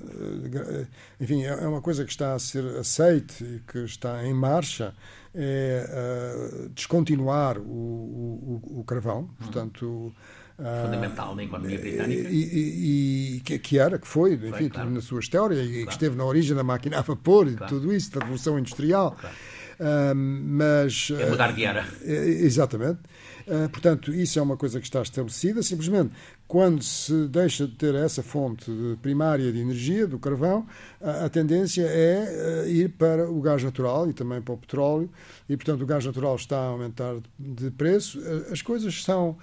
[1.20, 4.94] Enfim, é, é uma coisa que está a ser aceite e que está em marcha
[5.36, 9.28] é uh, descontinuar o, o, o carvão, uhum.
[9.38, 10.14] portanto.
[10.58, 12.28] Uh, Fundamental na economia britânica.
[12.30, 14.90] E, e, e que, era, que foi, enfim, foi, claro.
[14.90, 15.86] na sua história, e claro.
[15.86, 17.74] que esteve na origem da máquina a vapor e claro.
[17.74, 19.14] tudo isso, da Revolução Industrial.
[19.78, 21.12] Uh, mas.
[21.20, 21.86] É mudar de era.
[22.02, 23.00] exatamente.
[23.46, 25.62] Uh, portanto, isso é uma coisa que está estabelecida.
[25.62, 26.10] Simplesmente,
[26.48, 30.66] quando se deixa de ter essa fonte primária de energia, do carvão,
[31.00, 35.08] a, tendência é uh, ir para o gás natural e também para o petróleo.
[35.48, 38.18] E, portanto, o gás natural está a aumentar de, preço.
[38.18, 39.36] Uh, as coisas são.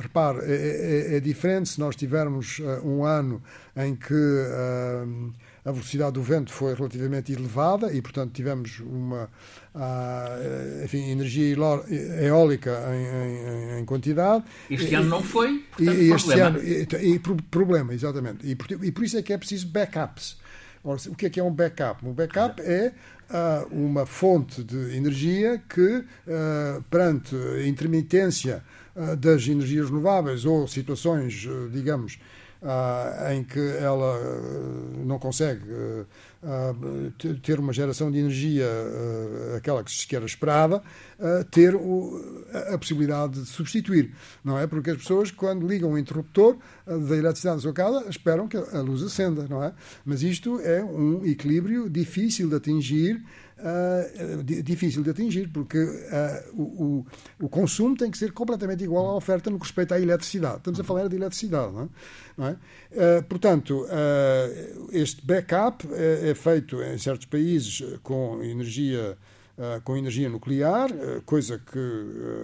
[0.00, 3.42] repare, é, é, é, diferente se nós tivermos um ano
[3.74, 4.14] em que
[5.64, 9.28] a velocidade do vento foi relativamente elevada e, portanto, tivemos uma
[10.84, 11.56] enfim, energia
[12.20, 14.44] eólica em, em, em quantidade.
[14.70, 16.48] Este e, ano não foi, portanto, e, este problema.
[16.48, 18.46] Ano, e, e, problema, exatamente.
[18.46, 20.36] E por, e por isso é que é preciso backups.
[20.82, 22.06] Ora, o que é que é um backup?
[22.06, 22.92] Um backup é
[23.30, 27.34] uh, uma fonte de energia que, uh, perante
[27.66, 28.62] intermitência
[28.94, 32.18] uh, das energias renováveis ou situações, digamos,
[32.62, 36.06] uh, em que ela uh, não consegue uh,
[37.42, 38.66] ter uma geração de energia,
[39.56, 40.80] aquela que se era esperada,
[41.50, 44.14] ter o, a possibilidade de substituir.
[44.44, 44.64] Não é?
[44.64, 48.80] Porque as pessoas, quando ligam o interruptor da eletricidade na sua casa, esperam que a
[48.80, 49.72] luz acenda, não é?
[50.04, 53.20] Mas isto é um equilíbrio difícil de atingir
[53.58, 57.06] uh, difícil de atingir, porque uh, o,
[57.40, 60.58] o, consumo tem que ser completamente igual à oferta no que respeita à eletricidade.
[60.58, 61.88] Estamos a falar de eletricidade, não é?
[62.36, 62.52] Não é?
[62.52, 63.86] Uh, portanto,
[64.92, 69.16] este backup é, é, feito em certos países com energia
[69.82, 70.88] com energia nuclear,
[71.26, 71.80] coisa que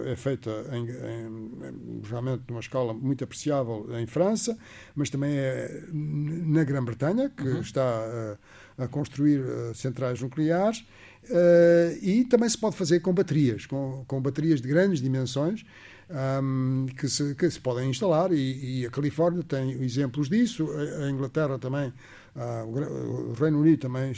[0.05, 4.57] é feita em, em, realmente numa escala muito apreciável em França,
[4.93, 7.61] mas também é na Grã-Bretanha, que uhum.
[7.61, 8.37] está
[8.77, 9.41] a construir
[9.73, 10.85] centrais nucleares.
[11.29, 15.65] Uh, e também se pode fazer com baterias, com, com baterias de grandes dimensões
[16.09, 21.05] um, que, se, que se podem instalar e, e, a Califórnia tem exemplos disso, a,
[21.05, 21.91] a Inglaterra também,
[22.35, 24.11] uh, o, Reino Unido também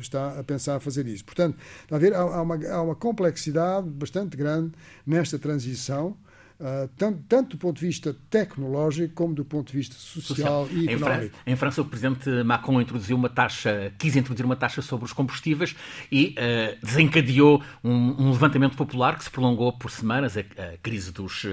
[0.00, 1.24] está a pensar a fazer isso.
[1.24, 1.56] Portanto,
[1.90, 4.72] a ver, há, há, uma, há uma complexidade bastante grande
[5.06, 6.16] nesta transição
[6.58, 10.68] Uh, tanto, tanto, do ponto de vista tecnológico como do ponto de vista social, social.
[10.70, 10.96] e económico.
[10.96, 15.04] Em França, em França, o presidente Macron introduziu uma taxa, quis introduzir uma taxa sobre
[15.04, 15.76] os combustíveis
[16.10, 21.12] e uh, desencadeou um, um, levantamento popular que se prolongou por semanas, a, a crise
[21.12, 21.46] dos,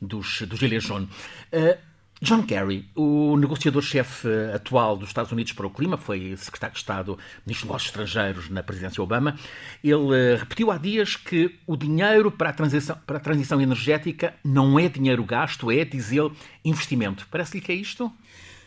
[0.00, 1.08] dos, dos Gilets jaunes.
[1.08, 1.89] Uh,
[2.22, 7.18] John Kerry, o negociador-chefe atual dos Estados Unidos para o clima, foi secretário de Estado,
[7.46, 9.38] ministro dos Negócios Estrangeiros na presidência Obama,
[9.82, 14.34] ele eh, repetiu há dias que o dinheiro para a transição, para a transição energética
[14.44, 16.30] não é dinheiro gasto, é, diz ele,
[16.62, 17.26] investimento.
[17.30, 18.12] Parece-lhe que é isto?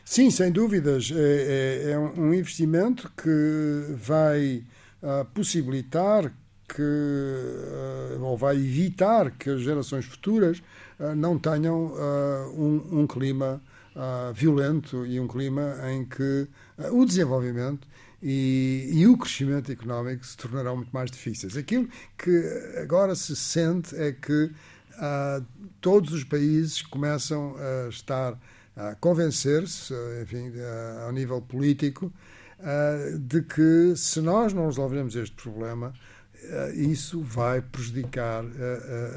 [0.04, 1.12] Sim, sem dúvidas.
[1.12, 4.64] É, é, é um investimento que vai
[5.04, 6.34] uh, possibilitar
[6.68, 6.82] que,
[8.20, 10.62] ou vai evitar que as gerações futuras
[11.18, 11.94] não tenham
[12.56, 13.62] um, um clima
[14.34, 16.48] violento e um clima em que
[16.92, 17.88] o desenvolvimento
[18.22, 21.58] e, e, o crescimento económico se tornarão muito mais difíceis.
[21.58, 22.32] Aquilo que
[22.82, 24.50] agora se sente é que
[25.82, 28.40] todos os países começam a estar
[28.76, 30.52] a convencer-se, enfim,
[31.06, 32.12] ao nível político,
[33.20, 35.94] de que se nós não resolvermos este problema,
[36.76, 38.44] isso vai prejudicar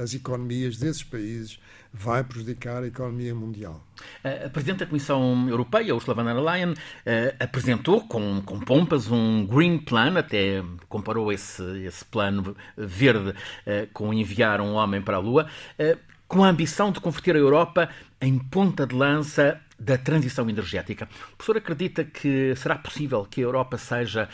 [0.03, 1.59] as economias desses países
[1.97, 3.83] vai prejudicar a economia mundial.
[4.23, 9.47] A Presidente da Comissão Europeia, Ursula von der Leyen, eh, apresentou com, com pompas um
[9.47, 13.35] Green Plan, até comparou esse, esse plano verde
[13.65, 15.47] eh, com enviar um homem para a Lua,
[15.79, 15.97] eh,
[16.29, 17.89] com a ambição de converter a Europa
[18.21, 21.09] em ponta de lança da transição energética.
[21.33, 24.27] O professor acredita que será possível que a Europa seja,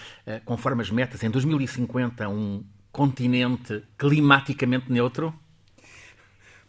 [0.44, 5.34] conforme as metas, em 2050, um continente climaticamente neutro?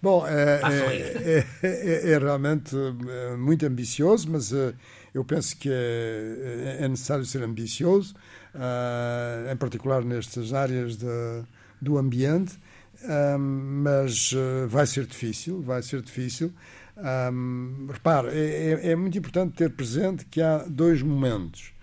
[0.01, 0.59] Bom, é,
[1.21, 2.75] é, é, é, realmente
[3.37, 4.51] muito ambicioso, mas
[5.13, 8.13] eu penso que é, necessário ser ambicioso,
[9.49, 11.05] em particular nestas áreas de,
[11.81, 12.59] do ambiente,
[13.39, 14.33] mas
[14.67, 16.53] vai ser difícil, vai ser difícil.
[17.91, 21.73] Repare, é, é, muito importante ter presente que há dois momentos,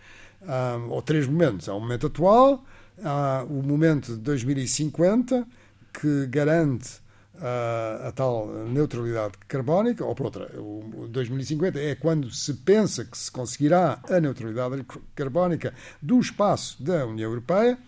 [0.88, 1.70] ou três momentos.
[1.70, 2.64] Há o momento atual,
[3.04, 5.46] há o momento de 2050,
[5.92, 7.00] que garante
[7.40, 13.16] a, a, tal neutralidade carbónica, ou por outra, o 2050 é quando se pensa que
[13.16, 14.84] se conseguirá a neutralidade
[15.14, 17.78] carbónica do espaço da União Europeia,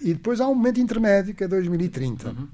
[0.00, 2.28] e depois há um momento intermédio que é 2030.
[2.28, 2.48] Uhum.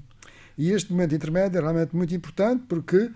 [0.61, 3.09] E este momento intermédio é realmente muito importante porque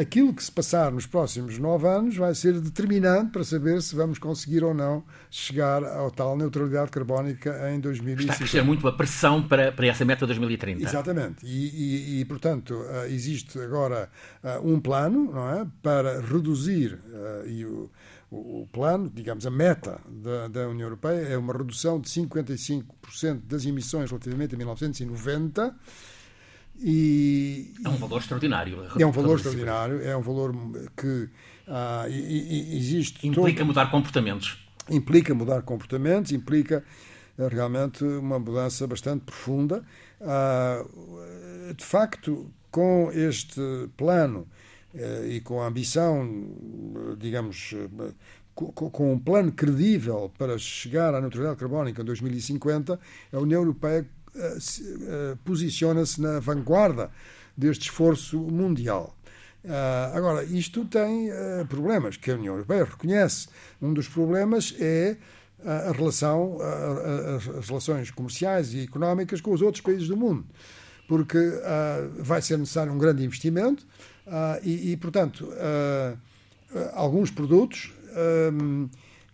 [0.00, 4.18] aquilo que se passar nos próximos nove anos vai ser determinante para saber se vamos
[4.18, 8.22] conseguir ou não chegar à tal neutralidade carbónica em 2050.
[8.22, 10.82] Está a crescer muito a pressão para, para essa meta 2030.
[10.82, 11.46] Exatamente.
[11.46, 14.10] E, e, e portanto, eh, existe agora
[14.42, 17.88] eh, um plano não é, para reduzir eh, e o,
[18.28, 23.66] o plano, digamos, a meta da, da, União Europeia é uma redução de 55% das
[23.66, 25.76] emissões relativamente a 1990
[26.76, 28.86] e, é um valor extraordinário.
[28.98, 30.54] É um valor extraordinário, é um valor
[30.96, 31.28] que
[31.68, 33.26] ah, e, e existe.
[33.26, 34.58] Implica todo, mudar comportamentos.
[34.90, 36.84] Implica mudar comportamentos, implica
[37.38, 39.84] eh, realmente uma mudança bastante profunda.
[40.20, 40.84] Ah,
[41.76, 43.60] de facto, com este
[43.96, 44.48] plano
[44.94, 46.28] eh, e com a ambição,
[47.18, 47.74] digamos,
[48.54, 52.98] com um plano credível para chegar à neutralidade carbónica em 2050,
[53.32, 54.21] a União Europeia eh, eh,
[55.44, 57.10] posiciona-se na vanguarda
[57.56, 59.16] deste esforço mundial.
[59.64, 61.30] Uh, agora, isto tem
[61.68, 63.46] problemas que a União Europeia reconhece.
[63.80, 65.16] Um dos problemas é
[65.64, 66.58] a relação,
[67.58, 70.44] as relações comerciais e económicas com os outros países do mundo,
[71.06, 71.38] porque
[72.18, 73.86] vai ser necessário um grande investimento
[74.64, 75.48] e, portanto,
[76.94, 77.92] alguns produtos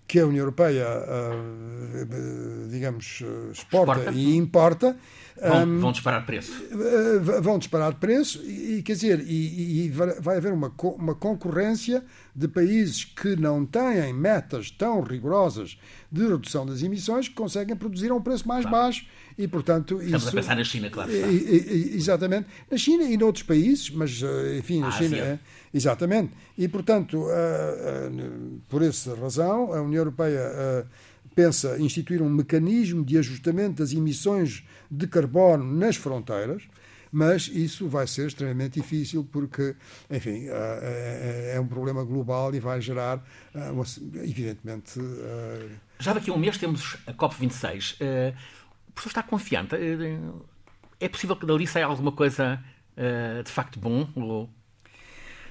[0.08, 4.96] que a União Europeia, uh, digamos, exporta, exporta, e importa.
[5.38, 6.50] Vão, um, vão disparar preço.
[6.72, 12.02] Uh, vão disparar preço e, quer dizer, e, e, vai haver uma, uma concorrência
[12.34, 15.78] de países que não têm metas tão rigorosas
[16.10, 18.84] de redução das emissões que conseguem produzir a um preço mais claro.
[18.84, 20.28] baixo e, portanto, Estamos isso...
[20.30, 21.10] a pensar na China, claro.
[21.12, 22.46] Exatamente.
[22.70, 25.16] Na China e noutros países, mas, eh, enfim, na China...
[25.18, 25.38] É,
[25.72, 26.32] exatamente.
[26.56, 27.26] E, portanto,
[28.68, 30.86] por essa razão, a União Europeia
[31.34, 36.62] pensa instituir um mecanismo de ajustamento das emissões de carbono nas fronteiras,
[37.10, 39.74] mas isso vai ser extremamente difícil porque,
[40.10, 43.24] enfim, é um problema global e vai gerar,
[44.14, 45.00] evidentemente.
[45.98, 48.34] Já daqui a um mês temos a COP26
[48.98, 49.76] professor está confiante?
[49.76, 50.18] Eh,
[51.00, 52.62] é possível que dali saia alguma coisa
[52.96, 54.08] uh, de facto bom?
[54.16, 54.50] Ou...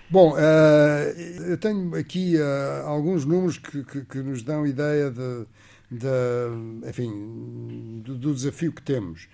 [0.10, 5.46] Bom, uh, eu tenho aqui uh, alguns números que, que, que, nos dão ideia de,
[5.92, 9.28] de enfim, do, do, desafio que temos.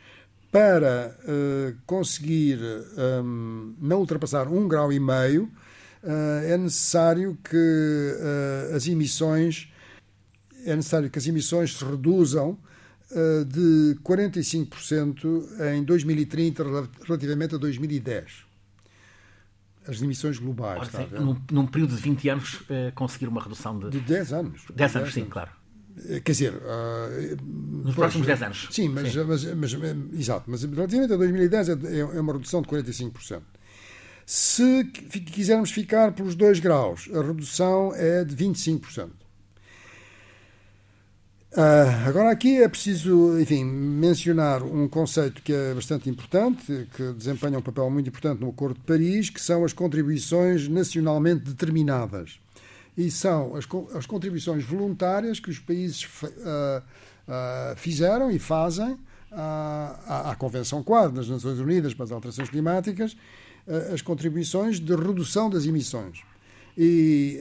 [0.52, 1.16] Para
[1.86, 2.60] conseguir
[3.24, 5.52] um, não ultrapassar um grau e meio,
[6.48, 8.12] é necessário que
[8.76, 9.72] as emissões
[10.64, 12.56] é necessário que as emissões se reduzam
[13.48, 16.64] de 45% em 2030
[17.04, 18.43] relativamente a 2010.
[19.88, 20.90] As emissões globais.
[20.94, 23.90] Ora, sim, num, num, período de 20 anos, uh, conseguir uma redução de.
[23.90, 24.62] De 10 anos.
[24.74, 25.34] 10, 10 anos, sim, anos.
[25.34, 25.52] claro.
[26.10, 26.54] Eh, quer dizer.
[26.54, 28.68] Uh, Nos pois, próximos 10 anos.
[28.72, 29.24] Sim, mas, sim.
[29.24, 30.50] Mas, mas, mas, exato.
[30.50, 33.42] Mas relativamente a 2010 é, é, é uma redução de 45%.
[34.26, 39.10] Se quisermos ficar pelos 2 graus, a redução é de 25%.
[41.56, 47.60] Uh, agora aqui é preciso, enfim, mencionar um conceito que é bastante importante, que desempenha
[47.60, 52.40] um papel muito importante no Acordo de Paris, que são as contribuições nacionalmente determinadas.
[52.98, 58.98] E são as, as contribuições voluntárias que os países uh, uh, fizeram e fazem
[59.32, 63.16] à, à, Convenção Quadro das Nações Unidas para as Alterações Climáticas,
[63.94, 66.22] as contribuições de redução das emissões.
[66.76, 67.40] E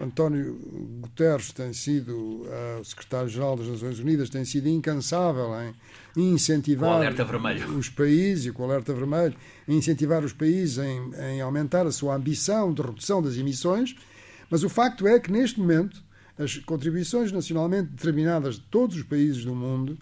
[0.00, 0.58] António
[1.00, 5.50] Guterres tem sido, uh, secretário-geral das Nações Unidas, tem sido incansável
[6.16, 7.00] em incentivar
[7.76, 9.34] os países, com o alerta vermelho,
[9.68, 13.94] em incentivar os países em, em aumentar a sua ambição de redução das emissões,
[14.50, 16.02] mas o facto é que, neste momento,
[16.38, 19.98] as contribuições nacionalmente determinadas de todos os países do mundo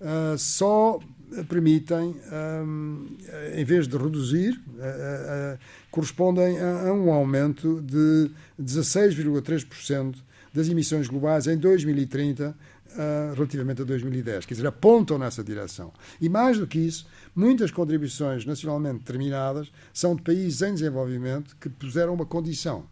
[0.00, 1.00] uh, só
[1.48, 2.16] permitem,
[2.64, 3.16] um,
[3.54, 5.58] em vez de reduzir, uh, uh,
[5.90, 8.30] correspondem a, a, um aumento de
[8.60, 10.16] 16,3%
[10.52, 12.50] das emissões globais em 2030
[12.92, 14.46] uh, relativamente a 2010.
[14.46, 15.92] Quer dizer, apontam nessa direção.
[16.20, 21.68] E mais do que isso, muitas contribuições nacionalmente determinadas são de países em desenvolvimento que
[21.68, 22.84] puseram uma condição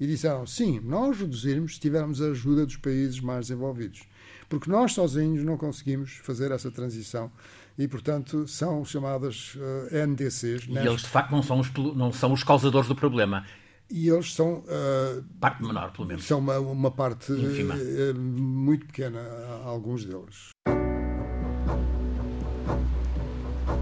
[0.00, 4.02] e disseram: sim, nós reduzirmos se tivermos a ajuda dos países mais desenvolvidos.
[4.48, 7.30] Porque nós sozinhos não conseguimos fazer essa transição
[7.78, 10.66] e, portanto, são chamadas uh, eh, NDCs.
[10.68, 13.46] E eles, de facto, não são, os, não são os causadores do problema.
[13.88, 14.64] E eles são.
[14.64, 16.24] Uh, parte menor, pelo menos.
[16.24, 19.20] São uma, uma parte uh, muito pequena,
[19.64, 20.50] alguns deles.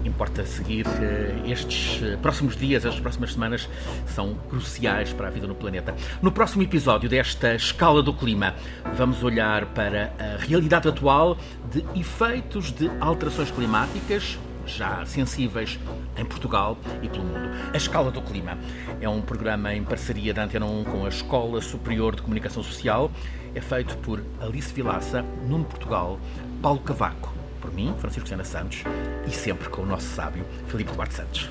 [0.07, 0.85] Importa seguir.
[0.87, 3.69] Eh, estes eh, próximos dias, estas próximas semanas
[4.07, 5.95] são cruciais para a vida no planeta.
[6.21, 8.55] No próximo episódio desta escala do clima,
[8.95, 11.37] vamos olhar para a realidade atual
[11.71, 14.37] de efeitos de alterações climáticas
[14.67, 15.79] já sensíveis
[16.17, 17.49] em Portugal e pelo mundo.
[17.73, 18.57] A Escala do Clima
[18.99, 23.09] é um programa em parceria da Antena 1 com a Escola Superior de Comunicação Social.
[23.55, 26.19] É feito por Alice Vilaça, Nuno Portugal,
[26.61, 28.83] Paulo Cavaco por mim, Francisco Sena Santos,
[29.27, 31.49] e sempre com o nosso sábio, Filipe Duarte Santos.